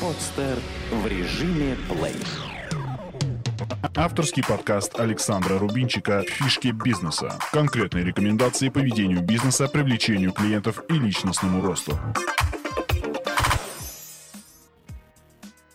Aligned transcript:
Подстер 0.00 0.58
в 0.90 1.06
режиме 1.06 1.76
плей. 1.88 2.16
Авторский 3.94 4.42
подкаст 4.42 4.98
Александра 4.98 5.58
Рубинчика 5.58 6.22
«Фишки 6.22 6.68
бизнеса». 6.68 7.38
Конкретные 7.52 8.04
рекомендации 8.04 8.68
по 8.68 8.78
ведению 8.78 9.22
бизнеса, 9.22 9.68
привлечению 9.68 10.32
клиентов 10.32 10.82
и 10.88 10.94
личностному 10.94 11.60
росту. 11.60 11.98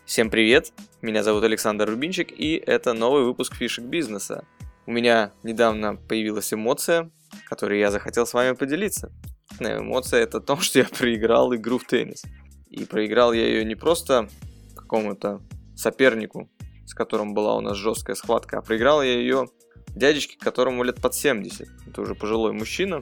Всем 0.04 0.30
привет! 0.30 0.72
Меня 1.00 1.22
зовут 1.22 1.44
Александр 1.44 1.88
Рубинчик, 1.88 2.32
и 2.32 2.56
это 2.56 2.92
новый 2.92 3.24
выпуск 3.24 3.54
фишек 3.54 3.84
бизнеса. 3.84 4.44
У 4.84 4.90
меня 4.90 5.32
недавно 5.42 5.96
появилась 5.96 6.52
эмоция, 6.52 7.10
которой 7.48 7.78
я 7.78 7.90
захотел 7.90 8.26
с 8.26 8.34
вами 8.34 8.52
поделиться. 8.52 9.12
Эмоция 9.60 10.20
это 10.20 10.40
то, 10.40 10.56
что 10.60 10.80
я 10.80 10.84
проиграл 10.86 11.54
игру 11.54 11.78
в 11.78 11.84
теннис. 11.84 12.24
И 12.70 12.84
проиграл 12.84 13.32
я 13.32 13.46
ее 13.46 13.64
не 13.64 13.74
просто 13.74 14.28
какому-то 14.76 15.40
сопернику, 15.74 16.50
с 16.86 16.94
которым 16.94 17.34
была 17.34 17.56
у 17.56 17.60
нас 17.60 17.76
жесткая 17.76 18.16
схватка, 18.16 18.58
а 18.58 18.62
проиграл 18.62 19.02
я 19.02 19.14
ее 19.14 19.46
дядечке, 19.94 20.38
которому 20.38 20.82
лет 20.82 21.00
под 21.00 21.14
70. 21.14 21.68
Это 21.86 22.00
уже 22.00 22.14
пожилой 22.14 22.52
мужчина, 22.52 23.00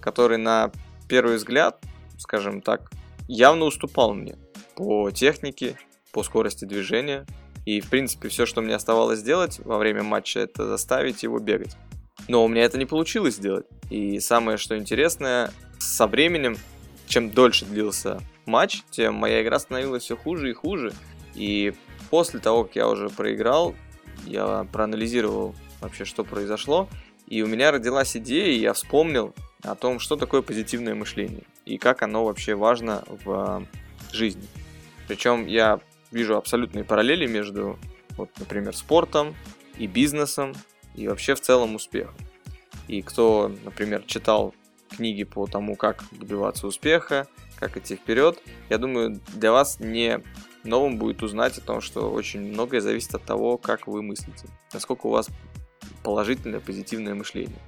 который 0.00 0.38
на 0.38 0.70
первый 1.08 1.36
взгляд, 1.36 1.82
скажем 2.18 2.62
так, 2.62 2.90
явно 3.26 3.64
уступал 3.64 4.14
мне 4.14 4.36
по 4.74 5.10
технике, 5.10 5.76
по 6.12 6.22
скорости 6.22 6.64
движения. 6.64 7.26
И, 7.66 7.80
в 7.80 7.90
принципе, 7.90 8.28
все, 8.28 8.46
что 8.46 8.62
мне 8.62 8.74
оставалось 8.74 9.18
сделать 9.18 9.60
во 9.64 9.78
время 9.78 10.02
матча, 10.02 10.40
это 10.40 10.66
заставить 10.66 11.22
его 11.22 11.38
бегать. 11.38 11.76
Но 12.26 12.44
у 12.44 12.48
меня 12.48 12.62
это 12.62 12.78
не 12.78 12.86
получилось 12.86 13.36
сделать. 13.36 13.66
И 13.90 14.20
самое, 14.20 14.56
что 14.56 14.76
интересное, 14.76 15.50
со 15.78 16.06
временем, 16.06 16.56
чем 17.06 17.30
дольше 17.30 17.64
длился 17.64 18.20
матч, 18.46 18.82
тем 18.90 19.14
моя 19.14 19.42
игра 19.42 19.58
становилась 19.58 20.04
все 20.04 20.16
хуже 20.16 20.50
и 20.50 20.54
хуже. 20.54 20.92
И 21.34 21.74
после 22.10 22.40
того, 22.40 22.64
как 22.64 22.76
я 22.76 22.88
уже 22.88 23.08
проиграл, 23.08 23.74
я 24.26 24.66
проанализировал 24.72 25.54
вообще, 25.80 26.04
что 26.04 26.24
произошло. 26.24 26.88
И 27.26 27.42
у 27.42 27.46
меня 27.46 27.70
родилась 27.70 28.16
идея, 28.16 28.52
и 28.52 28.58
я 28.58 28.72
вспомнил 28.72 29.34
о 29.62 29.74
том, 29.74 29.98
что 30.00 30.16
такое 30.16 30.42
позитивное 30.42 30.94
мышление 30.94 31.44
и 31.68 31.76
как 31.76 32.02
оно 32.02 32.24
вообще 32.24 32.54
важно 32.54 33.04
в 33.24 33.66
жизни. 34.10 34.48
Причем 35.06 35.46
я 35.46 35.80
вижу 36.10 36.36
абсолютные 36.36 36.82
параллели 36.82 37.26
между, 37.26 37.78
вот, 38.16 38.30
например, 38.38 38.74
спортом 38.74 39.36
и 39.76 39.86
бизнесом, 39.86 40.54
и 40.94 41.06
вообще 41.06 41.34
в 41.34 41.40
целом 41.40 41.74
успехом. 41.74 42.14
И 42.88 43.02
кто, 43.02 43.52
например, 43.64 44.02
читал 44.06 44.54
книги 44.98 45.22
по 45.22 45.46
тому, 45.46 45.76
как 45.76 46.02
добиваться 46.10 46.66
успеха, 46.66 47.28
как 47.56 47.76
идти 47.76 47.94
вперед, 47.94 48.42
я 48.68 48.78
думаю, 48.78 49.20
для 49.34 49.52
вас 49.52 49.78
не 49.78 50.20
новым 50.64 50.98
будет 50.98 51.22
узнать 51.22 51.56
о 51.56 51.60
том, 51.60 51.80
что 51.80 52.10
очень 52.10 52.40
многое 52.40 52.80
зависит 52.80 53.14
от 53.14 53.22
того, 53.22 53.58
как 53.58 53.86
вы 53.86 54.02
мыслите, 54.02 54.48
насколько 54.72 55.06
у 55.06 55.10
вас 55.10 55.28
положительное, 56.02 56.58
позитивное 56.58 57.14
мышление. 57.14 57.60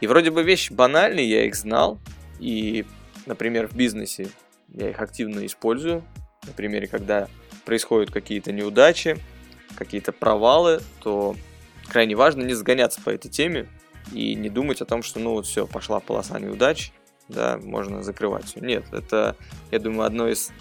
И 0.00 0.06
вроде 0.06 0.30
бы 0.30 0.44
вещи 0.44 0.72
банальные, 0.72 1.28
я 1.28 1.44
их 1.44 1.56
знал, 1.56 1.98
и, 2.38 2.86
например, 3.26 3.66
в 3.66 3.74
бизнесе 3.74 4.28
я 4.68 4.90
их 4.90 5.00
активно 5.00 5.44
использую. 5.44 6.04
На 6.46 6.52
примере, 6.52 6.86
когда 6.86 7.28
происходят 7.64 8.12
какие-то 8.12 8.52
неудачи, 8.52 9.18
какие-то 9.76 10.12
провалы, 10.12 10.80
то 11.02 11.34
крайне 11.88 12.14
важно 12.14 12.42
не 12.42 12.54
сгоняться 12.54 13.00
по 13.02 13.10
этой 13.10 13.28
теме 13.28 13.66
и 14.12 14.34
не 14.34 14.48
думать 14.48 14.80
о 14.80 14.84
том, 14.84 15.02
что 15.02 15.18
ну 15.20 15.32
вот 15.32 15.46
все, 15.46 15.66
пошла 15.66 16.00
полоса 16.00 16.38
неудач, 16.38 16.92
да, 17.28 17.58
можно 17.58 18.02
закрывать 18.02 18.46
все. 18.46 18.60
Нет, 18.60 18.84
это, 18.92 19.36
я 19.70 19.78
думаю, 19.78 20.06
одно 20.06 20.28
из 20.28 20.52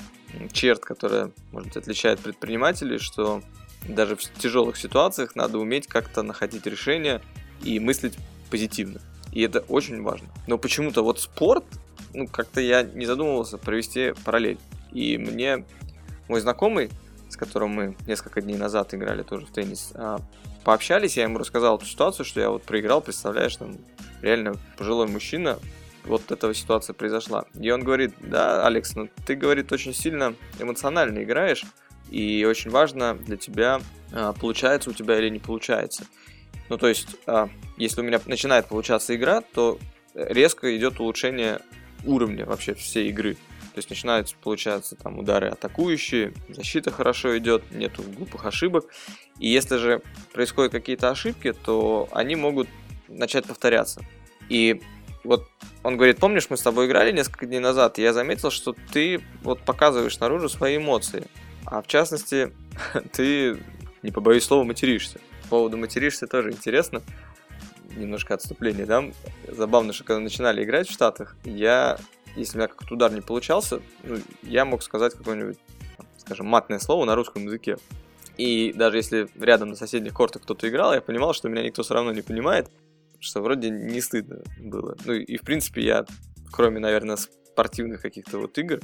черт, 0.51 0.83
которое, 0.83 1.31
может 1.51 1.69
быть, 1.69 1.77
отличает 1.77 2.19
предпринимателей, 2.19 2.97
что 2.97 3.41
даже 3.87 4.15
в 4.15 4.21
тяжелых 4.21 4.77
ситуациях 4.77 5.35
надо 5.35 5.59
уметь 5.59 5.87
как-то 5.87 6.23
находить 6.23 6.65
решение 6.65 7.21
и 7.63 7.79
мыслить 7.79 8.17
позитивно. 8.49 8.99
И 9.31 9.41
это 9.41 9.59
очень 9.61 10.01
важно. 10.01 10.29
Но 10.47 10.57
почему-то 10.57 11.03
вот 11.03 11.19
спорт, 11.19 11.65
ну, 12.13 12.27
как-то 12.27 12.61
я 12.61 12.83
не 12.83 13.05
задумывался 13.05 13.57
провести 13.57 14.13
параллель. 14.23 14.57
И 14.91 15.17
мне 15.17 15.65
мой 16.27 16.39
знакомый, 16.39 16.89
с 17.29 17.37
которым 17.37 17.71
мы 17.71 17.97
несколько 18.07 18.41
дней 18.41 18.57
назад 18.57 18.93
играли 18.93 19.23
тоже 19.23 19.45
в 19.45 19.51
теннис, 19.51 19.91
а, 19.95 20.19
пообщались, 20.63 21.17
я 21.17 21.23
ему 21.23 21.37
рассказал 21.37 21.77
эту 21.77 21.85
ситуацию, 21.85 22.25
что 22.25 22.41
я 22.41 22.49
вот 22.49 22.63
проиграл, 22.63 23.01
представляешь, 23.01 23.55
там 23.55 23.77
реально 24.21 24.55
пожилой 24.77 25.07
мужчина, 25.07 25.59
вот 26.05 26.31
эта 26.31 26.53
ситуация 26.53 26.93
произошла. 26.93 27.45
И 27.59 27.69
он 27.71 27.83
говорит, 27.83 28.13
да, 28.19 28.65
Алекс, 28.65 28.95
ну 28.95 29.09
ты, 29.25 29.35
говорит, 29.35 29.71
очень 29.71 29.93
сильно 29.93 30.35
эмоционально 30.59 31.23
играешь, 31.23 31.63
и 32.09 32.45
очень 32.47 32.71
важно 32.71 33.15
для 33.15 33.37
тебя, 33.37 33.81
а, 34.11 34.33
получается 34.33 34.89
у 34.89 34.93
тебя 34.93 35.19
или 35.19 35.29
не 35.29 35.39
получается. 35.39 36.05
Ну, 36.69 36.77
то 36.77 36.87
есть, 36.87 37.15
а, 37.27 37.49
если 37.77 38.01
у 38.01 38.03
меня 38.03 38.19
начинает 38.25 38.67
получаться 38.67 39.15
игра, 39.15 39.41
то 39.41 39.79
резко 40.13 40.75
идет 40.77 40.99
улучшение 40.99 41.59
уровня 42.05 42.45
вообще 42.45 42.73
всей 42.73 43.09
игры. 43.09 43.37
То 43.75 43.79
есть 43.79 43.89
начинаются, 43.89 44.37
получается, 44.41 44.95
там 44.95 45.19
удары 45.19 45.49
атакующие, 45.49 46.31
защита 46.47 46.91
хорошо 46.91 47.37
идет, 47.37 47.71
нету 47.71 48.03
глупых 48.03 48.45
ошибок. 48.45 48.85
И 49.37 49.49
если 49.49 49.75
же 49.75 50.01
происходят 50.31 50.71
какие-то 50.71 51.09
ошибки, 51.09 51.51
то 51.51 52.07
они 52.13 52.37
могут 52.37 52.69
начать 53.09 53.45
повторяться. 53.45 53.99
И 54.47 54.81
вот 55.25 55.49
он 55.83 55.97
говорит, 55.97 56.19
помнишь, 56.19 56.49
мы 56.49 56.55
с 56.55 56.61
тобой 56.61 56.87
играли 56.87 57.11
несколько 57.11 57.47
дней 57.47 57.59
назад, 57.59 57.99
и 57.99 58.01
я 58.01 58.13
заметил, 58.13 58.49
что 58.49 58.73
ты 58.93 59.21
вот 59.43 59.59
показываешь 59.59 60.17
наружу 60.19 60.47
свои 60.47 60.77
эмоции. 60.77 61.27
А 61.65 61.81
в 61.81 61.87
частности, 61.87 62.53
ты, 63.11 63.61
не 64.03 64.11
побоюсь 64.11 64.45
слова, 64.45 64.63
материшься. 64.63 65.19
По 65.43 65.49
поводу 65.49 65.75
материшься 65.75 66.27
тоже 66.27 66.51
интересно. 66.51 67.01
Немножко 67.97 68.35
отступление, 68.35 68.85
да? 68.85 69.03
Забавно, 69.49 69.91
что 69.91 70.05
когда 70.05 70.21
начинали 70.21 70.63
играть 70.63 70.87
в 70.87 70.93
Штатах, 70.93 71.35
я 71.43 71.97
если 72.35 72.57
у 72.57 72.59
меня 72.59 72.67
какой-то 72.67 72.93
удар 72.93 73.11
не 73.11 73.21
получался, 73.21 73.81
ну, 74.03 74.17
я 74.43 74.65
мог 74.65 74.83
сказать 74.83 75.13
какое-нибудь, 75.13 75.57
скажем, 76.17 76.47
матное 76.47 76.79
слово 76.79 77.05
на 77.05 77.15
русском 77.15 77.45
языке. 77.45 77.77
И 78.37 78.73
даже 78.73 78.97
если 78.97 79.27
рядом 79.39 79.69
на 79.69 79.75
соседних 79.75 80.13
кортах 80.13 80.43
кто-то 80.43 80.67
играл, 80.67 80.93
я 80.93 81.01
понимал, 81.01 81.33
что 81.33 81.49
меня 81.49 81.63
никто 81.63 81.83
все 81.83 81.93
равно 81.93 82.11
не 82.11 82.21
понимает, 82.21 82.69
что 83.19 83.41
вроде 83.41 83.69
не 83.69 84.01
стыдно 84.01 84.43
было. 84.59 84.97
Ну 85.05 85.13
и 85.13 85.37
в 85.37 85.41
принципе 85.41 85.83
я, 85.83 86.05
кроме, 86.51 86.79
наверное, 86.79 87.17
спортивных 87.17 88.01
каких-то 88.01 88.39
вот 88.39 88.57
игр, 88.57 88.81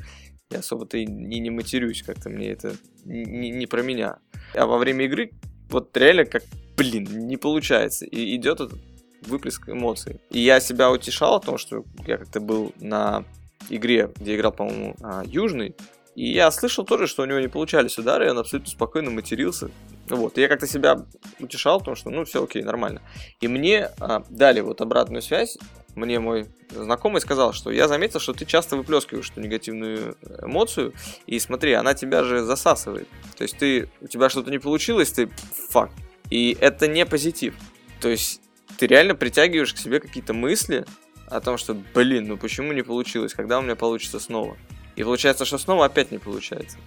я 0.49 0.59
особо-то 0.59 0.97
и 0.97 1.05
не, 1.05 1.39
не 1.39 1.49
матерюсь, 1.49 2.03
как-то 2.03 2.29
мне 2.29 2.49
это 2.49 2.75
не, 3.05 3.51
не 3.51 3.67
про 3.67 3.81
меня. 3.81 4.19
А 4.53 4.65
во 4.65 4.77
время 4.77 5.05
игры 5.05 5.31
вот 5.69 5.95
реально 5.95 6.25
как, 6.25 6.43
блин, 6.77 7.27
не 7.27 7.37
получается. 7.37 8.05
И 8.05 8.35
идет 8.35 8.59
этот 8.59 8.79
выплеск 9.21 9.69
эмоций. 9.69 10.19
И 10.29 10.39
я 10.39 10.59
себя 10.59 10.91
утешал 10.91 11.35
о 11.35 11.39
том, 11.39 11.57
что 11.57 11.83
я 12.05 12.17
как-то 12.17 12.39
был 12.39 12.73
на 12.79 13.25
игре, 13.69 14.11
где 14.17 14.35
играл, 14.35 14.51
по-моему, 14.51 14.95
а, 15.01 15.23
Южный, 15.25 15.75
и 16.15 16.31
я 16.31 16.51
слышал 16.51 16.85
тоже, 16.85 17.07
что 17.07 17.23
у 17.23 17.25
него 17.25 17.39
не 17.39 17.47
получались 17.47 17.97
удары, 17.97 18.27
и 18.27 18.29
он 18.29 18.37
абсолютно 18.37 18.69
спокойно 18.69 19.11
матерился. 19.11 19.71
Вот, 20.09 20.37
и 20.37 20.41
я 20.41 20.49
как-то 20.49 20.67
себя 20.67 21.05
утешал, 21.39 21.79
потому 21.79 21.95
что, 21.95 22.09
ну, 22.09 22.25
все 22.25 22.43
окей, 22.43 22.63
нормально. 22.63 23.01
И 23.39 23.47
мне 23.47 23.91
а, 23.99 24.23
дали 24.29 24.59
вот 24.59 24.81
обратную 24.81 25.21
связь, 25.21 25.57
мне 25.95 26.19
мой 26.19 26.47
знакомый 26.69 27.21
сказал, 27.21 27.53
что 27.53 27.71
я 27.71 27.87
заметил, 27.87 28.19
что 28.19 28.33
ты 28.33 28.45
часто 28.45 28.75
выплескиваешь 28.75 29.29
эту 29.31 29.41
негативную 29.41 30.15
эмоцию, 30.41 30.93
и 31.27 31.39
смотри, 31.39 31.73
она 31.73 31.93
тебя 31.93 32.23
же 32.23 32.43
засасывает. 32.43 33.07
То 33.37 33.43
есть 33.43 33.57
ты, 33.57 33.89
у 34.01 34.07
тебя 34.07 34.29
что-то 34.29 34.51
не 34.51 34.59
получилось, 34.59 35.11
ты 35.11 35.29
факт. 35.69 35.93
И 36.29 36.57
это 36.59 36.87
не 36.87 37.05
позитив. 37.05 37.55
То 37.99 38.09
есть 38.09 38.41
ты 38.77 38.87
реально 38.87 39.15
притягиваешь 39.15 39.73
к 39.73 39.77
себе 39.77 39.99
какие-то 39.99 40.33
мысли, 40.33 40.85
о 41.31 41.41
том, 41.41 41.57
что, 41.57 41.75
блин, 41.93 42.27
ну 42.27 42.37
почему 42.37 42.73
не 42.73 42.83
получилось, 42.83 43.33
когда 43.33 43.59
у 43.59 43.61
меня 43.61 43.75
получится 43.75 44.19
снова. 44.19 44.57
И 44.95 45.03
получается, 45.03 45.45
что 45.45 45.57
снова 45.57 45.85
опять 45.85 46.11
не 46.11 46.17
получается. 46.17 46.77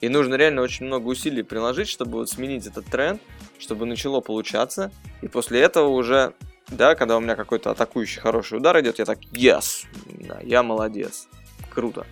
И 0.00 0.08
нужно 0.08 0.34
реально 0.34 0.62
очень 0.62 0.86
много 0.86 1.06
усилий 1.06 1.44
приложить, 1.44 1.88
чтобы 1.88 2.18
вот 2.18 2.28
сменить 2.28 2.66
этот 2.66 2.86
тренд, 2.86 3.22
чтобы 3.58 3.86
начало 3.86 4.20
получаться. 4.20 4.90
И 5.22 5.28
после 5.28 5.60
этого 5.60 5.88
уже, 5.88 6.34
да, 6.68 6.96
когда 6.96 7.16
у 7.16 7.20
меня 7.20 7.36
какой-то 7.36 7.70
атакующий 7.70 8.20
хороший 8.20 8.58
удар 8.58 8.78
идет, 8.80 8.98
я 8.98 9.04
так, 9.04 9.20
yes, 9.32 9.86
да, 10.06 10.40
я 10.42 10.64
молодец, 10.64 11.28
круто. 11.70 12.04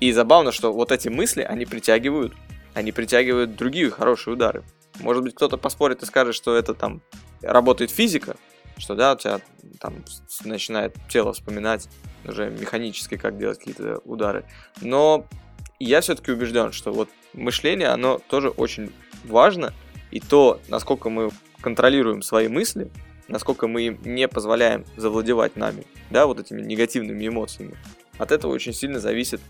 И 0.00 0.10
забавно, 0.10 0.50
что 0.50 0.72
вот 0.72 0.90
эти 0.90 1.08
мысли, 1.08 1.42
они 1.42 1.64
притягивают, 1.64 2.34
они 2.74 2.90
притягивают 2.90 3.54
другие 3.54 3.90
хорошие 3.90 4.34
удары. 4.34 4.64
Может 4.98 5.22
быть, 5.22 5.36
кто-то 5.36 5.56
поспорит 5.56 6.02
и 6.02 6.06
скажет, 6.06 6.34
что 6.34 6.56
это 6.56 6.74
там 6.74 7.02
работает 7.40 7.92
физика, 7.92 8.36
что 8.78 8.94
да, 8.94 9.14
у 9.14 9.16
тебя 9.16 9.40
там 9.80 10.04
начинает 10.44 10.96
тело 11.08 11.32
вспоминать 11.32 11.88
уже 12.24 12.50
механически, 12.50 13.16
как 13.16 13.38
делать 13.38 13.58
какие-то 13.58 13.98
удары. 14.04 14.44
Но 14.80 15.26
я 15.78 16.00
все-таки 16.00 16.32
убежден, 16.32 16.72
что 16.72 16.92
вот 16.92 17.08
мышление, 17.32 17.88
оно 17.88 18.20
тоже 18.28 18.48
очень 18.48 18.92
важно, 19.24 19.72
и 20.10 20.20
то, 20.20 20.60
насколько 20.68 21.10
мы 21.10 21.30
контролируем 21.60 22.22
свои 22.22 22.48
мысли, 22.48 22.90
насколько 23.28 23.68
мы 23.68 23.82
им 23.82 24.00
не 24.04 24.26
позволяем 24.26 24.84
завладевать 24.96 25.56
нами, 25.56 25.84
да, 26.10 26.26
вот 26.26 26.40
этими 26.40 26.62
негативными 26.62 27.26
эмоциями, 27.26 27.76
от 28.16 28.32
этого 28.32 28.52
очень 28.52 28.72
сильно 28.72 29.00
зависит 29.00 29.40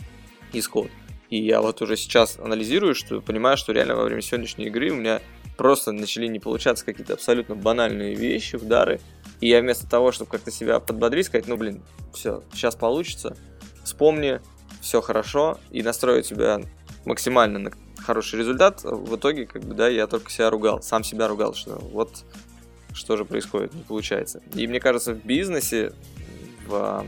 исход. 0.52 0.90
И 1.30 1.38
я 1.38 1.60
вот 1.60 1.82
уже 1.82 1.96
сейчас 1.96 2.38
анализирую, 2.38 2.94
что 2.94 3.20
понимаю, 3.20 3.56
что 3.56 3.72
реально 3.72 3.96
во 3.96 4.04
время 4.04 4.22
сегодняшней 4.22 4.66
игры 4.66 4.90
у 4.90 4.96
меня 4.96 5.20
просто 5.56 5.92
начали 5.92 6.26
не 6.26 6.38
получаться 6.38 6.84
какие-то 6.84 7.14
абсолютно 7.14 7.54
банальные 7.54 8.14
вещи, 8.14 8.56
удары. 8.56 9.00
И 9.40 9.48
я 9.48 9.60
вместо 9.60 9.88
того, 9.88 10.12
чтобы 10.12 10.30
как-то 10.30 10.50
себя 10.50 10.80
подбодрить, 10.80 11.26
сказать, 11.26 11.46
ну 11.46 11.56
блин, 11.56 11.82
все, 12.12 12.42
сейчас 12.52 12.74
получится, 12.74 13.36
вспомни, 13.84 14.40
все 14.80 15.00
хорошо, 15.00 15.58
и 15.70 15.82
настроить 15.82 16.26
себя 16.26 16.60
максимально 17.04 17.58
на 17.58 17.72
хороший 17.98 18.38
результат, 18.38 18.82
в 18.82 19.16
итоге, 19.16 19.46
как 19.46 19.62
бы, 19.62 19.74
да, 19.74 19.88
я 19.88 20.06
только 20.06 20.30
себя 20.30 20.50
ругал, 20.50 20.82
сам 20.82 21.04
себя 21.04 21.28
ругал, 21.28 21.54
что 21.54 21.78
вот 21.92 22.24
что 22.92 23.16
же 23.16 23.24
происходит, 23.24 23.74
не 23.74 23.82
получается. 23.82 24.40
И 24.54 24.66
мне 24.66 24.80
кажется, 24.80 25.14
в 25.14 25.24
бизнесе, 25.24 25.92
в 26.66 27.04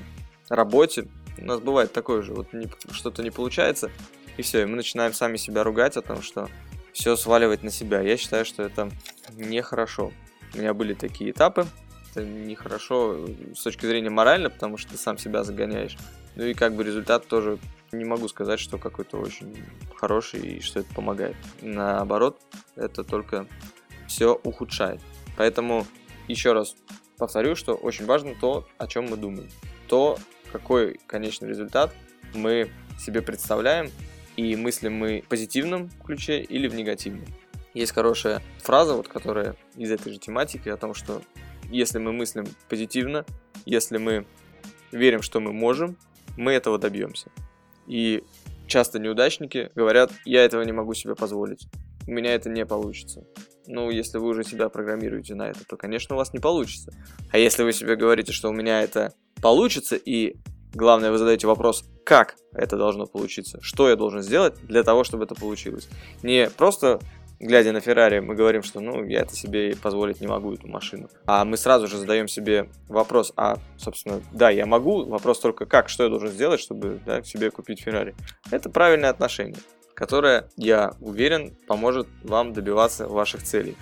работе 0.48 1.08
у 1.38 1.44
нас 1.44 1.60
бывает 1.60 1.92
такое 1.92 2.22
же, 2.22 2.34
вот 2.34 2.48
что-то 2.92 3.22
не 3.22 3.30
получается, 3.30 3.90
и 4.36 4.42
все, 4.42 4.62
и 4.62 4.64
мы 4.66 4.76
начинаем 4.76 5.12
сами 5.12 5.36
себя 5.36 5.64
ругать 5.64 5.96
о 5.96 6.02
том, 6.02 6.22
что 6.22 6.48
все 6.92 7.16
сваливать 7.16 7.62
на 7.62 7.70
себя. 7.70 8.00
Я 8.00 8.16
считаю, 8.16 8.44
что 8.44 8.62
это 8.62 8.90
нехорошо. 9.36 10.12
У 10.54 10.58
меня 10.58 10.74
были 10.74 10.94
такие 10.94 11.30
этапы, 11.30 11.66
это 12.10 12.24
нехорошо 12.24 13.26
с 13.54 13.62
точки 13.62 13.86
зрения 13.86 14.10
морально, 14.10 14.50
потому 14.50 14.76
что 14.76 14.92
ты 14.92 14.98
сам 14.98 15.18
себя 15.18 15.44
загоняешь. 15.44 15.96
Ну 16.36 16.44
и 16.44 16.54
как 16.54 16.74
бы 16.74 16.84
результат 16.84 17.26
тоже 17.26 17.58
не 17.92 18.04
могу 18.04 18.28
сказать, 18.28 18.60
что 18.60 18.78
какой-то 18.78 19.18
очень 19.18 19.56
хороший 19.96 20.40
и 20.40 20.60
что 20.60 20.80
это 20.80 20.94
помогает. 20.94 21.36
Наоборот, 21.60 22.40
это 22.76 23.04
только 23.04 23.46
все 24.06 24.34
ухудшает. 24.44 25.00
Поэтому 25.36 25.86
еще 26.28 26.52
раз 26.52 26.76
повторю, 27.16 27.56
что 27.56 27.74
очень 27.74 28.06
важно 28.06 28.34
то, 28.40 28.66
о 28.78 28.86
чем 28.86 29.06
мы 29.10 29.16
думаем. 29.16 29.50
То, 29.88 30.18
какой 30.52 31.00
конечный 31.06 31.48
результат 31.48 31.94
мы 32.34 32.70
себе 32.98 33.22
представляем, 33.22 33.90
и 34.36 34.56
мыслим 34.56 34.94
мы 34.94 35.22
в 35.22 35.28
позитивном 35.28 35.90
ключе 36.04 36.40
или 36.40 36.68
в 36.68 36.74
негативном. 36.74 37.26
Есть 37.74 37.92
хорошая 37.92 38.42
фраза, 38.58 38.94
вот, 38.94 39.08
которая 39.08 39.56
из 39.76 39.90
этой 39.90 40.12
же 40.12 40.18
тематики, 40.18 40.68
о 40.68 40.76
том, 40.76 40.94
что 40.94 41.22
если 41.70 41.98
мы 41.98 42.12
мыслим 42.12 42.46
позитивно, 42.68 43.24
если 43.64 43.98
мы 43.98 44.26
верим, 44.92 45.22
что 45.22 45.40
мы 45.40 45.52
можем, 45.52 45.96
мы 46.36 46.52
этого 46.52 46.78
добьемся. 46.78 47.30
И 47.86 48.24
часто 48.66 48.98
неудачники 48.98 49.70
говорят, 49.74 50.12
я 50.24 50.44
этого 50.44 50.62
не 50.62 50.72
могу 50.72 50.94
себе 50.94 51.14
позволить, 51.14 51.66
у 52.06 52.12
меня 52.12 52.34
это 52.34 52.48
не 52.48 52.66
получится. 52.66 53.24
Ну, 53.66 53.90
если 53.90 54.18
вы 54.18 54.28
уже 54.28 54.42
себя 54.42 54.68
программируете 54.68 55.34
на 55.34 55.48
это, 55.48 55.64
то, 55.64 55.76
конечно, 55.76 56.14
у 56.16 56.18
вас 56.18 56.32
не 56.32 56.40
получится. 56.40 56.92
А 57.30 57.38
если 57.38 57.62
вы 57.62 57.72
себе 57.72 57.94
говорите, 57.94 58.32
что 58.32 58.48
у 58.48 58.52
меня 58.52 58.82
это 58.82 59.12
получится, 59.40 59.96
и 59.96 60.36
Главное, 60.72 61.10
вы 61.10 61.18
задаете 61.18 61.48
вопрос, 61.48 61.84
как 62.04 62.36
это 62.52 62.76
должно 62.76 63.06
получиться, 63.06 63.58
что 63.60 63.88
я 63.88 63.96
должен 63.96 64.22
сделать 64.22 64.54
для 64.62 64.84
того, 64.84 65.02
чтобы 65.02 65.24
это 65.24 65.34
получилось. 65.34 65.88
Не 66.22 66.48
просто 66.48 67.00
глядя 67.40 67.72
на 67.72 67.80
Феррари, 67.80 68.20
мы 68.20 68.34
говорим, 68.34 68.62
что 68.62 68.80
ну 68.80 69.04
я 69.04 69.22
это 69.22 69.34
себе 69.34 69.74
позволить 69.74 70.20
не 70.20 70.26
могу, 70.26 70.52
эту 70.52 70.68
машину. 70.68 71.08
А 71.26 71.44
мы 71.44 71.56
сразу 71.56 71.86
же 71.88 71.96
задаем 71.96 72.28
себе 72.28 72.68
вопрос, 72.88 73.32
а, 73.36 73.56
собственно, 73.78 74.20
да, 74.32 74.50
я 74.50 74.66
могу, 74.66 75.04
вопрос 75.06 75.40
только 75.40 75.64
как, 75.66 75.88
что 75.88 76.04
я 76.04 76.10
должен 76.10 76.28
сделать, 76.28 76.60
чтобы 76.60 77.00
да, 77.04 77.22
себе 77.22 77.50
купить 77.50 77.80
Феррари. 77.80 78.14
Это 78.50 78.68
правильное 78.68 79.10
отношение, 79.10 79.58
которое, 79.94 80.48
я 80.56 80.92
уверен, 81.00 81.56
поможет 81.66 82.06
вам 82.22 82.52
добиваться 82.52 83.08
ваших 83.08 83.42
целей. 83.42 83.76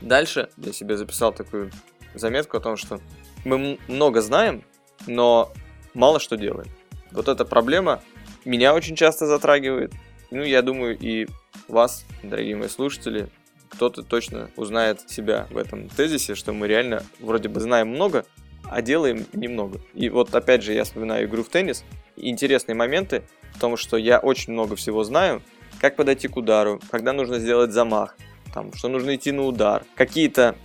Дальше 0.00 0.48
я 0.56 0.72
себе 0.72 0.96
записал 0.96 1.32
такую 1.32 1.70
заметку 2.14 2.56
о 2.56 2.60
том, 2.60 2.76
что 2.76 3.00
мы 3.44 3.78
много 3.86 4.22
знаем, 4.22 4.64
но 5.06 5.52
мало 5.92 6.20
что 6.20 6.36
делаем. 6.36 6.70
Вот 7.12 7.28
эта 7.28 7.44
проблема 7.44 8.02
меня 8.44 8.74
очень 8.74 8.96
часто 8.96 9.26
затрагивает. 9.26 9.92
Ну, 10.30 10.42
я 10.42 10.62
думаю, 10.62 10.98
и 10.98 11.26
вас, 11.68 12.04
дорогие 12.22 12.56
мои 12.56 12.68
слушатели, 12.68 13.28
кто-то 13.68 14.02
точно 14.02 14.50
узнает 14.56 15.08
себя 15.10 15.46
в 15.50 15.56
этом 15.56 15.88
тезисе, 15.88 16.34
что 16.34 16.52
мы 16.52 16.68
реально 16.68 17.02
вроде 17.20 17.48
бы 17.48 17.60
знаем 17.60 17.88
много, 17.88 18.24
а 18.64 18.82
делаем 18.82 19.26
немного. 19.32 19.80
И 19.94 20.08
вот 20.08 20.34
опять 20.34 20.62
же 20.62 20.72
я 20.72 20.84
вспоминаю 20.84 21.26
игру 21.26 21.42
в 21.42 21.48
теннис. 21.48 21.84
Интересные 22.16 22.74
моменты 22.74 23.24
в 23.54 23.60
том, 23.60 23.76
что 23.76 23.96
я 23.96 24.18
очень 24.18 24.52
много 24.52 24.76
всего 24.76 25.04
знаю, 25.04 25.42
как 25.80 25.96
подойти 25.96 26.28
к 26.28 26.36
удару, 26.36 26.80
когда 26.90 27.12
нужно 27.12 27.38
сделать 27.38 27.72
замах, 27.72 28.16
там, 28.52 28.72
что 28.74 28.88
нужно 28.88 29.16
идти 29.16 29.32
на 29.32 29.42
удар, 29.42 29.84
какие-то 29.96 30.56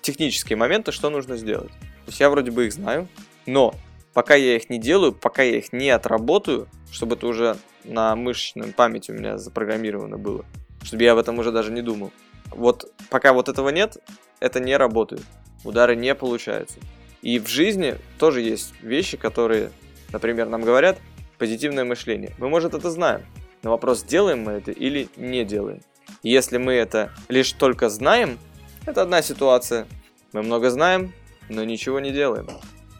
технические 0.00 0.56
моменты, 0.56 0.92
что 0.92 1.10
нужно 1.10 1.36
сделать. 1.36 1.70
То 1.70 2.10
есть 2.10 2.20
я 2.20 2.30
вроде 2.30 2.52
бы 2.52 2.66
их 2.66 2.72
знаю, 2.72 3.08
но 3.46 3.74
пока 4.16 4.34
я 4.34 4.56
их 4.56 4.70
не 4.70 4.78
делаю, 4.78 5.12
пока 5.12 5.42
я 5.42 5.58
их 5.58 5.74
не 5.74 5.90
отработаю, 5.90 6.68
чтобы 6.90 7.16
это 7.16 7.26
уже 7.26 7.58
на 7.84 8.16
мышечной 8.16 8.72
памяти 8.72 9.10
у 9.10 9.14
меня 9.14 9.36
запрограммировано 9.36 10.16
было, 10.16 10.46
чтобы 10.82 11.02
я 11.02 11.12
об 11.12 11.18
этом 11.18 11.38
уже 11.38 11.52
даже 11.52 11.70
не 11.70 11.82
думал. 11.82 12.12
Вот 12.46 12.90
пока 13.10 13.34
вот 13.34 13.50
этого 13.50 13.68
нет, 13.68 13.98
это 14.40 14.58
не 14.58 14.74
работает. 14.78 15.20
Удары 15.64 15.96
не 15.96 16.14
получаются. 16.14 16.78
И 17.20 17.38
в 17.38 17.46
жизни 17.46 17.96
тоже 18.18 18.40
есть 18.40 18.72
вещи, 18.80 19.18
которые, 19.18 19.70
например, 20.14 20.48
нам 20.48 20.62
говорят 20.62 20.98
позитивное 21.36 21.84
мышление. 21.84 22.32
Мы, 22.38 22.48
может, 22.48 22.72
это 22.72 22.90
знаем, 22.90 23.20
но 23.62 23.68
вопрос, 23.68 24.02
делаем 24.02 24.44
мы 24.44 24.52
это 24.52 24.70
или 24.70 25.10
не 25.18 25.44
делаем. 25.44 25.82
Если 26.22 26.56
мы 26.56 26.72
это 26.72 27.12
лишь 27.28 27.52
только 27.52 27.90
знаем, 27.90 28.38
это 28.86 29.02
одна 29.02 29.20
ситуация. 29.20 29.86
Мы 30.32 30.42
много 30.42 30.70
знаем, 30.70 31.12
но 31.50 31.64
ничего 31.64 32.00
не 32.00 32.12
делаем. 32.12 32.48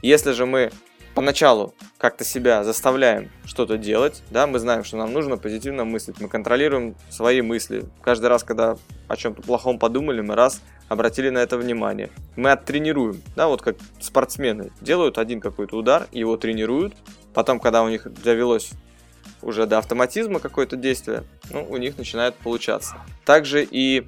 Если 0.03 0.33
же 0.33 0.45
мы 0.45 0.73
поначалу 1.17 1.75
как-то 1.97 2.25
себя 2.25 2.63
заставляем 2.63 3.31
что-то 3.47 3.79
делать, 3.79 4.23
да, 4.31 4.47
мы 4.47 4.59
знаем, 4.59 4.85
что 4.85 4.99
нам 4.99 5.15
нужно 5.15 5.39
позитивно 5.39 5.87
мыслить, 5.87 6.21
мы 6.21 6.29
контролируем 6.29 6.95
свои 7.09 7.41
мысли. 7.41 7.87
Каждый 8.03 8.27
раз, 8.27 8.45
когда 8.45 8.77
о 9.09 9.17
чем-то 9.17 9.41
плохом 9.41 9.79
подумали, 9.79 10.21
мы 10.21 10.35
раз 10.35 10.61
обратили 10.89 11.31
на 11.31 11.39
это 11.39 11.57
внимание. 11.57 12.11
Мы 12.37 12.51
оттренируем, 12.51 13.23
да, 13.35 13.49
вот 13.49 13.63
как 13.63 13.77
спортсмены 13.99 14.71
делают 14.83 15.17
один 15.17 15.41
какой-то 15.41 15.79
удар, 15.79 16.07
его 16.13 16.37
тренируют, 16.37 16.95
потом, 17.33 17.61
когда 17.61 17.83
у 17.83 17.89
них 17.89 18.07
довелось 18.23 18.73
уже 19.41 19.67
до 19.67 19.79
автоматизма 19.79 20.39
какое-то 20.39 20.77
действие, 20.77 21.25
ну, 21.51 21.67
у 21.67 21.79
них 21.79 21.97
начинает 21.97 22.35
получаться. 22.35 22.97
Также 23.25 23.65
и 23.65 24.07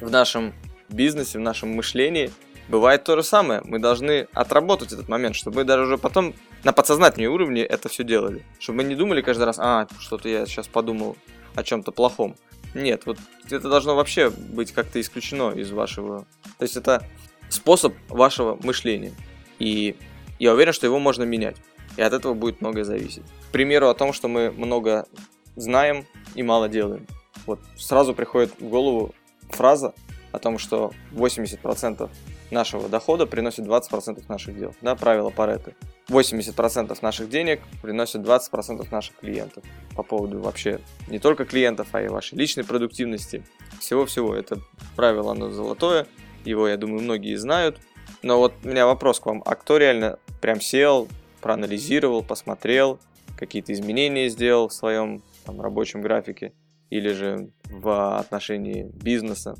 в 0.00 0.08
нашем 0.08 0.54
бизнесе, 0.88 1.38
в 1.38 1.42
нашем 1.42 1.70
мышлении– 1.70 2.30
бывает 2.68 3.04
то 3.04 3.16
же 3.16 3.22
самое. 3.22 3.62
Мы 3.64 3.78
должны 3.78 4.28
отработать 4.32 4.92
этот 4.92 5.08
момент, 5.08 5.36
чтобы 5.36 5.58
мы 5.58 5.64
даже 5.64 5.84
уже 5.84 5.98
потом 5.98 6.34
на 6.62 6.72
подсознательном 6.72 7.32
уровне 7.32 7.62
это 7.62 7.88
все 7.88 8.04
делали. 8.04 8.44
Чтобы 8.58 8.78
мы 8.78 8.84
не 8.84 8.94
думали 8.94 9.22
каждый 9.22 9.44
раз, 9.44 9.58
а, 9.58 9.86
что-то 9.98 10.28
я 10.28 10.46
сейчас 10.46 10.68
подумал 10.68 11.16
о 11.54 11.62
чем-то 11.62 11.92
плохом. 11.92 12.36
Нет, 12.74 13.06
вот 13.06 13.18
это 13.50 13.68
должно 13.68 13.94
вообще 13.94 14.30
быть 14.30 14.72
как-то 14.72 15.00
исключено 15.00 15.50
из 15.50 15.70
вашего... 15.70 16.26
То 16.58 16.62
есть 16.62 16.76
это 16.76 17.06
способ 17.48 17.94
вашего 18.08 18.58
мышления. 18.62 19.12
И 19.58 19.96
я 20.38 20.52
уверен, 20.52 20.72
что 20.72 20.86
его 20.86 20.98
можно 20.98 21.22
менять. 21.22 21.56
И 21.96 22.02
от 22.02 22.12
этого 22.12 22.34
будет 22.34 22.60
многое 22.60 22.84
зависеть. 22.84 23.22
К 23.48 23.52
примеру, 23.52 23.88
о 23.88 23.94
том, 23.94 24.12
что 24.12 24.26
мы 24.26 24.50
много 24.50 25.06
знаем 25.54 26.06
и 26.34 26.42
мало 26.42 26.68
делаем. 26.68 27.06
Вот 27.46 27.60
сразу 27.76 28.14
приходит 28.14 28.52
в 28.58 28.68
голову 28.68 29.14
фраза 29.50 29.94
о 30.32 30.38
том, 30.38 30.58
что 30.58 30.92
80% 31.12 32.10
нашего 32.54 32.88
дохода 32.88 33.26
приносит 33.26 33.66
20% 33.66 34.24
наших 34.28 34.58
дел. 34.58 34.74
Да, 34.80 34.94
правило 34.94 35.28
Паретта. 35.30 35.74
80% 36.08 36.96
наших 37.02 37.28
денег 37.28 37.60
приносит 37.82 38.22
20% 38.22 38.86
наших 38.90 39.16
клиентов. 39.16 39.64
По 39.94 40.02
поводу 40.02 40.40
вообще 40.40 40.80
не 41.08 41.18
только 41.18 41.44
клиентов, 41.44 41.88
а 41.92 42.02
и 42.02 42.08
вашей 42.08 42.38
личной 42.38 42.64
продуктивности. 42.64 43.44
Всего-всего. 43.80 44.34
Это 44.34 44.58
правило, 44.96 45.32
оно 45.32 45.50
золотое. 45.50 46.06
Его, 46.44 46.68
я 46.68 46.76
думаю, 46.76 47.02
многие 47.02 47.36
знают. 47.36 47.78
Но 48.22 48.38
вот 48.38 48.54
у 48.64 48.68
меня 48.68 48.86
вопрос 48.86 49.20
к 49.20 49.26
вам. 49.26 49.42
А 49.44 49.54
кто 49.54 49.76
реально 49.76 50.18
прям 50.40 50.60
сел, 50.60 51.08
проанализировал, 51.40 52.22
посмотрел, 52.22 52.98
какие-то 53.36 53.72
изменения 53.72 54.28
сделал 54.28 54.68
в 54.68 54.72
своем 54.72 55.22
там, 55.44 55.60
рабочем 55.60 56.00
графике 56.00 56.52
или 56.90 57.12
же 57.12 57.50
в 57.64 58.18
отношении 58.18 58.84
бизнеса 58.94 59.56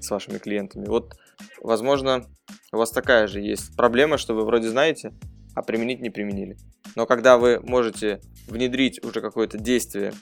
с 0.00 0.10
вашими 0.10 0.38
клиентами? 0.38 0.86
Вот 0.86 1.16
Возможно, 1.62 2.26
у 2.72 2.76
вас 2.76 2.90
такая 2.90 3.26
же 3.26 3.40
есть 3.40 3.76
проблема, 3.76 4.18
что 4.18 4.34
вы 4.34 4.44
вроде 4.44 4.68
знаете, 4.68 5.12
а 5.54 5.62
применить 5.62 6.00
не 6.00 6.10
применили. 6.10 6.56
Но 6.94 7.06
когда 7.06 7.38
вы 7.38 7.60
можете 7.60 8.20
внедрить 8.46 9.02
уже 9.04 9.20
какое-то 9.20 9.58
действие 9.58 10.12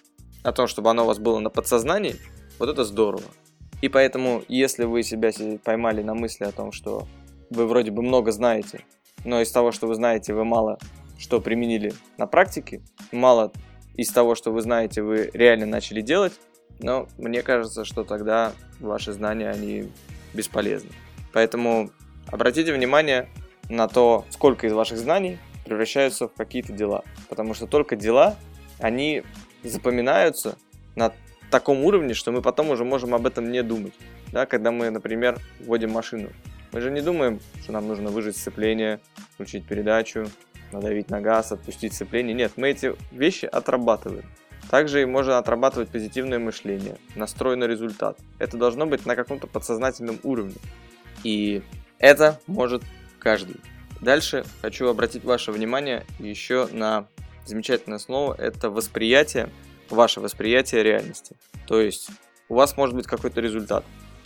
о 0.42 0.52
том, 0.52 0.66
чтобы 0.66 0.90
оно 0.90 1.04
у 1.04 1.06
вас 1.06 1.18
было 1.18 1.38
на 1.38 1.50
подсознании, 1.50 2.16
вот 2.58 2.68
это 2.68 2.84
здорово. 2.84 3.24
И 3.82 3.88
поэтому, 3.88 4.42
если 4.48 4.84
вы 4.84 5.02
себя 5.02 5.30
поймали 5.62 6.02
на 6.02 6.14
мысли 6.14 6.44
о 6.44 6.52
том, 6.52 6.72
что 6.72 7.06
вы 7.50 7.66
вроде 7.66 7.90
бы 7.90 8.02
много 8.02 8.32
знаете, 8.32 8.84
но 9.24 9.40
из 9.40 9.50
того, 9.50 9.72
что 9.72 9.86
вы 9.86 9.94
знаете, 9.94 10.32
вы 10.32 10.44
мало 10.44 10.78
что 11.18 11.40
применили 11.40 11.94
на 12.18 12.26
практике, 12.26 12.82
мало 13.12 13.52
из 13.94 14.10
того, 14.10 14.34
что 14.34 14.52
вы 14.52 14.60
знаете, 14.60 15.02
вы 15.02 15.30
реально 15.32 15.66
начали 15.66 16.00
делать, 16.00 16.34
но 16.78 17.08
мне 17.16 17.42
кажется, 17.42 17.84
что 17.84 18.04
тогда 18.04 18.52
ваши 18.80 19.12
знания, 19.12 19.48
они 19.48 19.90
бесполезны. 20.34 20.90
Поэтому 21.36 21.90
обратите 22.28 22.72
внимание 22.72 23.28
на 23.68 23.88
то, 23.88 24.24
сколько 24.30 24.66
из 24.66 24.72
ваших 24.72 24.96
знаний 24.96 25.38
превращаются 25.66 26.28
в 26.28 26.32
какие-то 26.32 26.72
дела. 26.72 27.04
Потому 27.28 27.52
что 27.52 27.66
только 27.66 27.94
дела, 27.94 28.36
они 28.78 29.22
запоминаются 29.62 30.56
на 30.94 31.12
таком 31.50 31.84
уровне, 31.84 32.14
что 32.14 32.32
мы 32.32 32.40
потом 32.40 32.70
уже 32.70 32.84
можем 32.84 33.14
об 33.14 33.26
этом 33.26 33.52
не 33.52 33.62
думать. 33.62 33.92
Да, 34.32 34.46
когда 34.46 34.70
мы, 34.72 34.88
например, 34.88 35.38
вводим 35.60 35.90
машину. 35.90 36.30
Мы 36.72 36.80
же 36.80 36.90
не 36.90 37.02
думаем, 37.02 37.40
что 37.60 37.72
нам 37.72 37.86
нужно 37.86 38.08
выжать 38.08 38.38
сцепление, 38.38 38.98
включить 39.34 39.66
передачу, 39.66 40.30
надавить 40.72 41.10
на 41.10 41.20
газ, 41.20 41.52
отпустить 41.52 41.92
сцепление. 41.92 42.32
Нет, 42.32 42.52
мы 42.56 42.70
эти 42.70 42.94
вещи 43.12 43.44
отрабатываем. 43.44 44.24
Также 44.70 45.02
и 45.02 45.04
можно 45.04 45.36
отрабатывать 45.36 45.90
позитивное 45.90 46.38
мышление, 46.38 46.96
настрой 47.14 47.56
на 47.56 47.64
результат. 47.64 48.18
Это 48.38 48.56
должно 48.56 48.86
быть 48.86 49.04
на 49.04 49.14
каком-то 49.14 49.46
подсознательном 49.46 50.18
уровне. 50.22 50.54
И 51.26 51.60
это 51.98 52.40
может 52.46 52.84
каждый. 53.18 53.56
Дальше 54.00 54.44
хочу 54.62 54.86
обратить 54.86 55.24
ваше 55.24 55.50
внимание 55.50 56.06
еще 56.20 56.68
на 56.70 57.08
замечательное 57.44 57.98
слово. 57.98 58.36
Это 58.38 58.70
восприятие, 58.70 59.50
ваше 59.90 60.20
восприятие 60.20 60.84
реальности. 60.84 61.34
То 61.66 61.80
есть 61.80 62.10
у 62.48 62.54
вас 62.54 62.76
может 62.76 62.94
быть 62.94 63.08
какой-то 63.08 63.40
результат. 63.40 63.84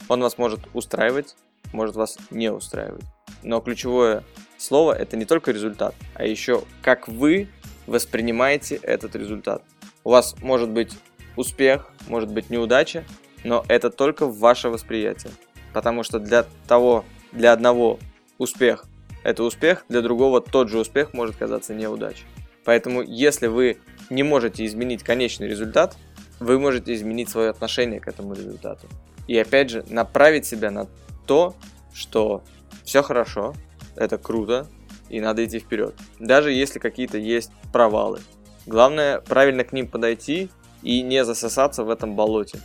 Он 0.09 0.21
вас 0.21 0.37
может 0.37 0.61
устраивать, 0.75 1.37
может 1.73 1.97
вас 1.97 2.19
не 2.31 2.53
устраивать. 2.53 3.05
Но 3.43 3.63
ключевое 3.63 4.23
слово 4.59 4.93
это 4.93 5.17
не 5.17 5.25
только 5.25 5.53
результат, 5.53 5.95
а 6.15 6.27
еще 6.27 6.65
как 6.83 7.09
вы 7.09 7.49
воспринимаете 7.87 8.75
этот 8.77 9.17
результат. 9.17 9.63
У 10.05 10.11
вас 10.11 10.37
может 10.43 10.69
быть 10.69 10.93
успех, 11.35 11.91
может 12.09 12.31
быть 12.31 12.51
неудача, 12.51 13.07
но 13.43 13.65
это 13.69 13.89
только 13.89 14.27
ваше 14.27 14.69
восприятие. 14.69 15.33
Потому 15.73 16.03
что 16.03 16.19
для 16.19 16.45
того, 16.67 17.05
для 17.33 17.53
одного 17.53 17.99
успех– 18.39 18.85
это 19.25 19.43
успех, 19.43 19.85
для 19.89 20.01
другого 20.01 20.41
тот 20.41 20.69
же 20.69 20.79
успех 20.79 21.13
может 21.13 21.37
казаться 21.37 21.75
неудачей. 21.75 22.25
Поэтому 22.65 23.03
если 23.03 23.47
вы 23.47 23.79
не 24.09 24.23
можете 24.23 24.65
изменить 24.65 25.03
конечный 25.03 25.49
результат, 25.49 25.97
вы 26.41 26.59
можете 26.59 26.95
изменить 26.95 27.29
свое 27.29 27.51
отношение 27.51 28.01
к 28.01 28.09
этому 28.09 28.35
результату. 28.35 28.89
И 29.27 29.37
опять 29.39 29.71
же, 29.71 29.85
направить 29.89 30.47
себя 30.47 30.71
на 30.71 30.89
то, 31.27 31.55
что 31.93 32.43
все 32.85 33.03
хорошо, 33.03 33.55
это 33.95 34.19
круто, 34.19 34.67
и 35.09 35.21
надо 35.21 35.45
идти 35.45 35.59
вперед. 35.59 35.95
Даже 36.19 36.53
если 36.53 36.79
какие-то 36.79 37.19
есть 37.19 37.51
провалы. 37.73 38.21
Главное 38.67 39.21
правильно 39.21 39.65
к 39.65 39.73
ним 39.73 39.87
подойти 39.87 40.49
и 40.83 41.03
не 41.03 41.25
засосаться 41.25 41.85
в 41.85 41.91
этом 41.91 42.17
болоте, 42.17 42.59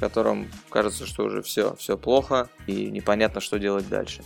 котором 0.00 0.50
кажется, 0.70 1.06
что 1.06 1.24
уже 1.24 1.42
все, 1.42 1.76
все 1.76 1.96
плохо 1.96 2.48
и 2.66 2.90
непонятно, 2.90 3.40
что 3.40 3.58
делать 3.58 3.88
дальше. 3.88 4.22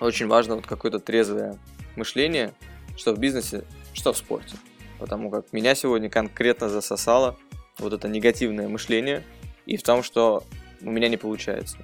Очень 0.00 0.26
важно 0.28 0.56
вот 0.56 0.66
какое-то 0.66 0.98
трезвое 0.98 1.58
мышление, 1.96 2.54
что 2.96 3.14
в 3.14 3.18
бизнесе, 3.18 3.64
что 3.92 4.12
в 4.12 4.16
спорте. 4.16 4.56
Потому 4.98 5.30
как 5.30 5.52
меня 5.52 5.74
сегодня 5.74 6.08
конкретно 6.08 6.68
засосало 6.68 7.36
вот 7.78 7.92
это 7.92 8.08
негативное 8.08 8.68
мышление 8.68 9.24
и 9.66 9.76
в 9.76 9.82
том, 9.82 10.02
что 10.02 10.44
у 10.80 10.90
меня 10.90 11.08
не 11.08 11.16
получается. 11.16 11.78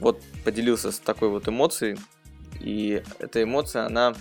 Вот 0.00 0.20
поделился 0.44 0.92
с 0.92 0.98
такой 0.98 1.28
вот 1.28 1.48
эмоцией, 1.48 1.98
и 2.60 3.02
эта 3.18 3.42
эмоция, 3.42 3.86
она, 3.86 4.14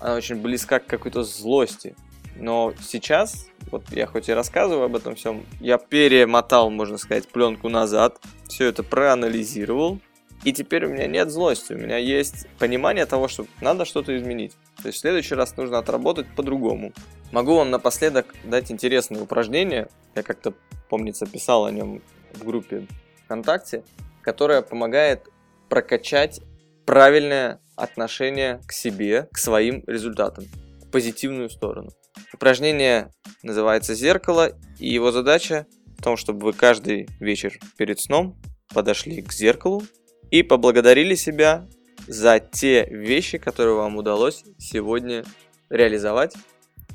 она 0.00 0.14
очень 0.14 0.36
близка 0.36 0.78
к 0.80 0.86
какой-то 0.86 1.22
злости. 1.22 1.94
Но 2.36 2.74
сейчас, 2.80 3.48
вот 3.76 3.96
я 3.96 4.06
хоть 4.06 4.28
и 4.28 4.32
рассказываю 4.32 4.86
об 4.86 4.96
этом 4.96 5.14
всем, 5.14 5.44
я 5.60 5.78
перемотал, 5.78 6.70
можно 6.70 6.98
сказать, 6.98 7.28
пленку 7.28 7.68
назад, 7.68 8.18
все 8.48 8.66
это 8.66 8.82
проанализировал, 8.82 10.00
и 10.44 10.52
теперь 10.52 10.86
у 10.86 10.88
меня 10.88 11.06
нет 11.06 11.30
злости, 11.30 11.72
у 11.72 11.78
меня 11.78 11.96
есть 11.96 12.46
понимание 12.58 13.06
того, 13.06 13.28
что 13.28 13.46
надо 13.60 13.84
что-то 13.84 14.16
изменить. 14.16 14.52
То 14.82 14.88
есть 14.88 14.98
в 14.98 15.00
следующий 15.00 15.34
раз 15.34 15.56
нужно 15.56 15.78
отработать 15.78 16.26
по-другому. 16.36 16.92
Могу 17.32 17.56
вам 17.56 17.70
напоследок 17.70 18.34
дать 18.44 18.70
интересное 18.70 19.22
упражнение. 19.22 19.88
Я 20.14 20.22
как-то, 20.22 20.54
помнится, 20.88 21.26
писал 21.26 21.64
о 21.64 21.70
нем 21.70 22.02
в 22.34 22.44
группе 22.44 22.86
ВКонтакте, 23.24 23.82
которое 24.22 24.62
помогает 24.62 25.28
прокачать 25.68 26.40
правильное 26.84 27.60
отношение 27.74 28.60
к 28.66 28.72
себе, 28.72 29.28
к 29.32 29.38
своим 29.38 29.82
результатам, 29.86 30.44
позитивную 30.92 31.50
сторону. 31.50 31.90
Упражнение 32.32 33.10
называется 33.42 33.94
«Зеркало», 33.94 34.52
и 34.78 34.88
его 34.88 35.12
задача 35.12 35.66
в 35.98 36.02
том, 36.02 36.16
чтобы 36.16 36.46
вы 36.46 36.52
каждый 36.52 37.08
вечер 37.20 37.58
перед 37.76 38.00
сном 38.00 38.40
подошли 38.72 39.22
к 39.22 39.32
зеркалу 39.32 39.82
и 40.30 40.42
поблагодарили 40.42 41.14
себя 41.14 41.68
за 42.06 42.38
те 42.40 42.86
вещи, 42.86 43.38
которые 43.38 43.76
вам 43.76 43.96
удалось 43.96 44.44
сегодня 44.58 45.24
реализовать, 45.70 46.36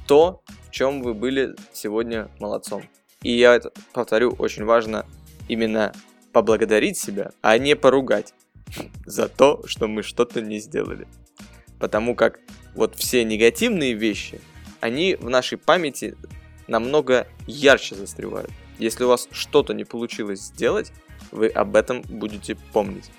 то, 0.07 0.43
в 0.67 0.71
чем 0.71 1.01
вы 1.01 1.13
были 1.13 1.55
сегодня 1.73 2.29
молодцом. 2.39 2.83
И 3.21 3.37
я 3.37 3.55
это 3.55 3.71
повторю, 3.93 4.31
очень 4.37 4.65
важно 4.65 5.05
именно 5.47 5.93
поблагодарить 6.31 6.97
себя, 6.97 7.31
а 7.41 7.57
не 7.57 7.75
поругать 7.75 8.33
за 9.05 9.27
то, 9.27 9.63
что 9.65 9.87
мы 9.87 10.01
что-то 10.03 10.41
не 10.41 10.59
сделали. 10.59 11.07
Потому 11.79 12.15
как 12.15 12.39
вот 12.75 12.95
все 12.95 13.23
негативные 13.23 13.93
вещи, 13.93 14.41
они 14.79 15.15
в 15.15 15.29
нашей 15.29 15.57
памяти 15.57 16.15
намного 16.67 17.27
ярче 17.47 17.95
застревают. 17.95 18.51
Если 18.79 19.03
у 19.03 19.07
вас 19.07 19.27
что-то 19.31 19.73
не 19.73 19.83
получилось 19.83 20.41
сделать, 20.41 20.91
вы 21.31 21.47
об 21.47 21.75
этом 21.75 22.01
будете 22.01 22.55
помнить. 22.73 23.11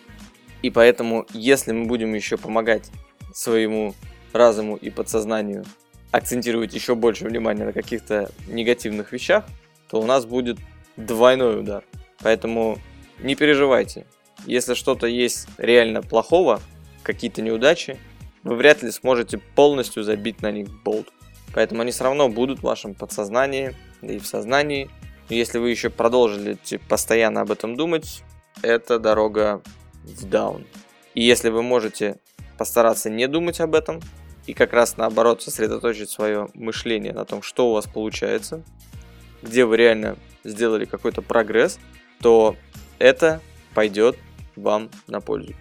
И 0.62 0.70
поэтому, 0.70 1.26
если 1.32 1.72
мы 1.72 1.86
будем 1.86 2.14
еще 2.14 2.36
помогать 2.36 2.90
своему 3.34 3.94
разуму 4.32 4.76
и 4.76 4.90
подсознанию 4.90 5.64
акцентировать 6.10 6.74
еще 6.74 6.94
больше 6.94 7.24
внимания 7.24 7.64
на 7.64 7.72
каких-то 7.72 8.30
негативных 8.46 9.12
вещах, 9.12 9.44
то 9.90 10.00
у 10.00 10.06
нас 10.06 10.24
будет 10.26 10.58
двойной 10.96 11.60
удар. 11.60 11.84
Поэтому 12.22 12.78
не 13.20 13.34
переживайте. 13.34 14.06
Если 14.46 14.74
что-то 14.74 15.06
есть 15.06 15.48
реально 15.58 16.02
плохого, 16.02 16.60
какие-то 17.02 17.42
неудачи, 17.42 17.98
вы 18.44 18.56
вряд 18.56 18.82
ли 18.82 18.90
сможете 18.90 19.38
полностью 19.38 20.02
забить 20.02 20.42
на 20.42 20.50
них 20.50 20.68
болт. 20.82 21.08
Поэтому 21.54 21.82
они 21.82 21.92
все 21.92 22.04
равно 22.04 22.28
будут 22.28 22.60
в 22.60 22.64
вашем 22.64 22.94
подсознании, 22.94 23.76
да 24.00 24.14
и 24.14 24.18
в 24.18 24.26
сознании. 24.26 24.90
Если 25.28 25.58
вы 25.58 25.70
еще 25.70 25.90
продолжите 25.90 26.78
постоянно 26.78 27.42
об 27.42 27.50
этом 27.50 27.76
думать, 27.76 28.22
это 28.62 28.98
дорога 28.98 29.62
в 30.04 30.28
даун. 30.28 30.66
И 31.14 31.22
если 31.22 31.50
вы 31.50 31.62
можете 31.62 32.18
постараться 32.58 33.10
не 33.10 33.28
думать 33.28 33.60
об 33.60 33.74
этом, 33.74 34.00
и 34.46 34.54
как 34.54 34.72
раз 34.72 34.96
наоборот 34.96 35.42
сосредоточить 35.42 36.10
свое 36.10 36.48
мышление 36.54 37.12
на 37.12 37.24
том, 37.24 37.42
что 37.42 37.70
у 37.70 37.74
вас 37.74 37.86
получается, 37.86 38.62
где 39.42 39.64
вы 39.64 39.76
реально 39.76 40.16
сделали 40.44 40.84
какой-то 40.84 41.22
прогресс, 41.22 41.78
то 42.20 42.56
это 42.98 43.40
пойдет 43.74 44.16
вам 44.56 44.90
на 45.06 45.20
пользу. 45.20 45.54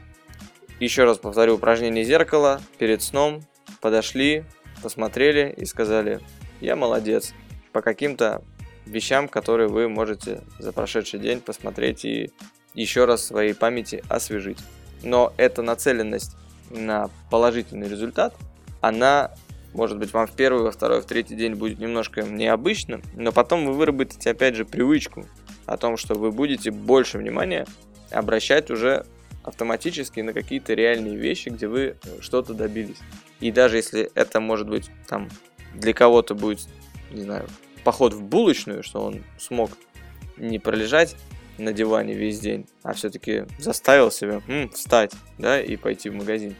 Еще 0.81 1.03
раз 1.03 1.19
повторю 1.19 1.57
упражнение 1.57 2.03
зеркала 2.03 2.59
перед 2.79 3.03
сном. 3.03 3.41
Подошли, 3.81 4.45
посмотрели 4.81 5.53
и 5.55 5.65
сказали, 5.65 6.21
я 6.59 6.75
молодец. 6.75 7.35
По 7.71 7.83
каким-то 7.83 8.41
вещам, 8.87 9.27
которые 9.27 9.69
вы 9.69 9.87
можете 9.87 10.41
за 10.57 10.73
прошедший 10.73 11.19
день 11.19 11.39
посмотреть 11.39 12.03
и 12.03 12.31
еще 12.73 13.05
раз 13.05 13.21
в 13.21 13.25
своей 13.25 13.53
памяти 13.53 14.03
освежить. 14.09 14.57
Но 15.03 15.33
эта 15.37 15.61
нацеленность 15.61 16.35
на 16.71 17.11
положительный 17.29 17.87
результат, 17.87 18.33
она, 18.81 19.35
может 19.73 19.99
быть, 19.99 20.11
вам 20.13 20.25
в 20.25 20.31
первый, 20.31 20.63
во 20.63 20.71
второй, 20.71 21.03
в 21.03 21.05
третий 21.05 21.35
день 21.35 21.53
будет 21.53 21.77
немножко 21.77 22.23
необычным, 22.23 23.03
но 23.13 23.31
потом 23.31 23.67
вы 23.67 23.73
выработаете, 23.73 24.31
опять 24.31 24.55
же, 24.55 24.65
привычку 24.65 25.27
о 25.67 25.77
том, 25.77 25.95
что 25.95 26.15
вы 26.15 26.31
будете 26.31 26.71
больше 26.71 27.19
внимания 27.19 27.67
обращать 28.09 28.71
уже 28.71 29.05
автоматически 29.43 30.19
на 30.19 30.33
какие-то 30.33 30.73
реальные 30.73 31.15
вещи, 31.15 31.49
где 31.49 31.67
вы 31.67 31.97
что-то 32.19 32.53
добились. 32.53 32.99
И 33.39 33.51
даже 33.51 33.77
если 33.77 34.11
это 34.13 34.39
может 34.39 34.69
быть 34.69 34.89
там 35.07 35.29
для 35.73 35.93
кого-то 35.93 36.35
будет, 36.35 36.67
не 37.11 37.21
знаю, 37.21 37.47
поход 37.83 38.13
в 38.13 38.21
булочную, 38.21 38.83
что 38.83 39.01
он 39.01 39.23
смог 39.37 39.71
не 40.37 40.59
пролежать 40.59 41.15
на 41.57 41.73
диване 41.73 42.13
весь 42.13 42.39
день, 42.39 42.67
а 42.83 42.93
все-таки 42.93 43.45
заставил 43.59 44.11
себя 44.11 44.41
м, 44.47 44.69
встать, 44.69 45.13
да, 45.37 45.61
и 45.61 45.75
пойти 45.75 46.09
в 46.09 46.15
магазин. 46.15 46.55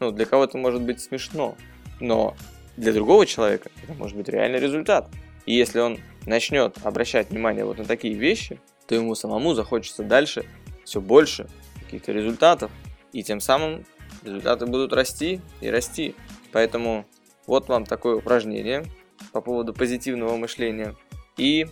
Ну, 0.00 0.10
для 0.10 0.26
кого-то 0.26 0.58
может 0.58 0.82
быть 0.82 1.00
смешно, 1.00 1.56
но 2.00 2.36
для 2.76 2.92
другого 2.92 3.26
человека 3.26 3.70
это 3.82 3.94
может 3.94 4.16
быть 4.16 4.28
реальный 4.28 4.58
результат. 4.58 5.08
И 5.46 5.54
если 5.54 5.80
он 5.80 5.98
начнет 6.26 6.76
обращать 6.82 7.30
внимание 7.30 7.64
вот 7.64 7.78
на 7.78 7.84
такие 7.84 8.14
вещи, 8.14 8.60
то 8.86 8.94
ему 8.94 9.14
самому 9.14 9.54
захочется 9.54 10.02
дальше 10.02 10.44
все 10.84 11.00
больше 11.00 11.48
каких-то 11.92 12.12
результатов, 12.12 12.70
и 13.12 13.22
тем 13.22 13.40
самым 13.40 13.84
результаты 14.22 14.64
будут 14.64 14.94
расти 14.94 15.40
и 15.60 15.68
расти. 15.68 16.14
Поэтому 16.50 17.06
вот 17.46 17.68
вам 17.68 17.84
такое 17.84 18.16
упражнение 18.16 18.84
по 19.32 19.42
поводу 19.42 19.74
позитивного 19.74 20.36
мышления. 20.36 20.94
И 21.36 21.66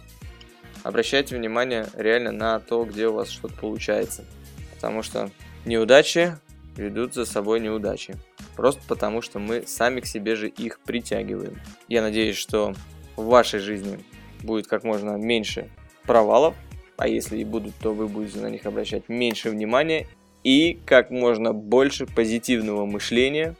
обращайте 0.82 1.36
внимание 1.36 1.86
реально 1.94 2.32
на 2.32 2.60
то, 2.60 2.84
где 2.84 3.08
у 3.08 3.14
вас 3.14 3.30
что-то 3.30 3.54
получается. 3.54 4.26
Потому 4.74 5.02
что 5.02 5.30
неудачи 5.64 6.36
ведут 6.76 7.14
за 7.14 7.24
собой 7.24 7.60
неудачи. 7.60 8.16
просто 8.56 8.82
потому 8.86 9.22
что 9.22 9.38
мы 9.38 9.66
сами 9.66 10.00
к 10.00 10.06
себе 10.06 10.36
же 10.36 10.48
их 10.48 10.80
притягиваем. 10.80 11.58
Я 11.88 12.02
надеюсь, 12.02 12.36
что 12.36 12.74
в 13.16 13.24
вашей 13.24 13.60
жизни 13.60 14.04
будет 14.42 14.66
как 14.66 14.84
можно 14.84 15.16
меньше 15.16 15.70
провалов, 16.04 16.54
а 17.00 17.08
если 17.08 17.38
и 17.38 17.44
будут, 17.44 17.74
то 17.76 17.94
вы 17.94 18.08
будете 18.08 18.40
на 18.40 18.50
них 18.50 18.66
обращать 18.66 19.08
меньше 19.08 19.48
внимания 19.48 20.06
и 20.44 20.78
как 20.84 21.10
можно 21.10 21.54
больше 21.54 22.04
позитивного 22.04 22.84
мышления 22.84 23.56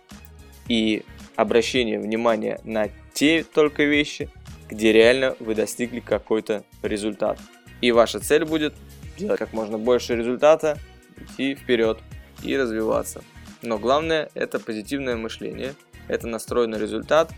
и 0.68 1.04
обращения 1.36 1.98
внимания 1.98 2.60
на 2.64 2.88
те 3.14 3.42
только 3.42 3.84
вещи, 3.84 4.28
где 4.68 4.92
реально 4.92 5.36
вы 5.40 5.54
достигли 5.54 6.00
какой-то 6.00 6.64
результат. 6.82 7.38
И 7.80 7.92
ваша 7.92 8.20
цель 8.20 8.44
будет 8.44 8.74
делать 9.16 9.38
как 9.38 9.54
можно 9.54 9.78
больше 9.78 10.16
результата, 10.16 10.76
идти 11.16 11.54
вперед 11.54 11.98
и 12.42 12.54
развиваться. 12.58 13.22
Но 13.62 13.78
главное 13.78 14.28
это 14.34 14.60
позитивное 14.60 15.16
мышление, 15.16 15.72
это 16.08 16.26
настрой 16.26 16.66
на 16.66 16.76
результат 16.76 17.32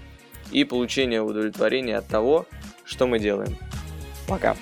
и 0.51 0.65
получение 0.65 1.23
удовлетворения 1.23 1.97
от 1.97 2.09
того, 2.09 2.45
что 2.85 3.07
мы 3.07 3.21
делаем. 3.21 3.57
Пока! 4.27 4.57